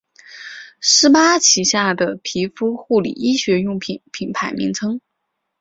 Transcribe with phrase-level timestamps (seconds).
[0.79, 4.99] 施巴旗下的皮肤护理医学用品品牌名称。